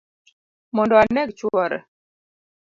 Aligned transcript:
Mondo 0.75 0.93
aneg 1.01 1.29
chuore 1.37 1.77